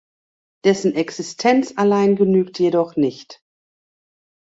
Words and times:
Dessen 0.65 0.95
Existenz 0.95 1.75
allein 1.77 2.15
genügt 2.15 2.57
jedoch 2.57 2.95
nicht. 2.95 3.39